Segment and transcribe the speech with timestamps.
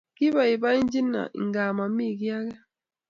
[0.15, 2.55] Kibaibaichini ingaa mami kiiy age